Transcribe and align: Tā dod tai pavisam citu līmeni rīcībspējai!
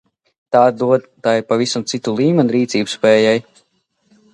Tā 0.55 0.61
dod 0.83 1.05
tai 1.29 1.35
pavisam 1.51 1.85
citu 1.95 2.17
līmeni 2.23 2.59
rīcībspējai! 2.59 3.41